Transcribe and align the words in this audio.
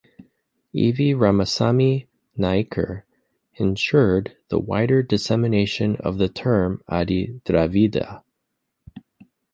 E. 0.73 0.89
V. 0.91 1.13
Ramasami 1.13 2.07
Naicker 2.35 3.03
ensured 3.57 4.35
the 4.49 4.57
wider 4.57 5.03
dissemination 5.03 5.95
of 5.97 6.17
the 6.17 6.27
term 6.27 6.81
"Adi 6.87 7.39
Dravida". 7.45 8.23